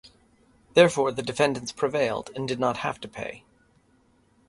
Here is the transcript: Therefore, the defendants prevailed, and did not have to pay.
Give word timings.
Therefore, 0.73 1.11
the 1.11 1.21
defendants 1.21 1.71
prevailed, 1.71 2.31
and 2.35 2.47
did 2.47 2.59
not 2.59 2.77
have 2.77 2.99
to 3.01 3.07
pay. 3.07 3.43